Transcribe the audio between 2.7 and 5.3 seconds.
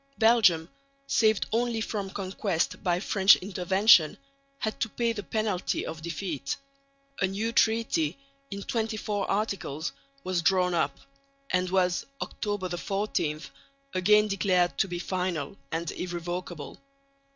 by French intervention, had to pay the